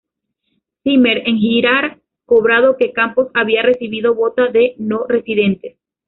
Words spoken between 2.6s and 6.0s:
que Campos había recibido vota de no-residentes.